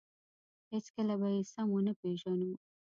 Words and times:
هېڅکله 0.71 1.13
به 1.21 1.27
یې 1.35 1.41
سم 1.53 1.67
ونه 1.71 1.93
پېژنو. 1.99 2.51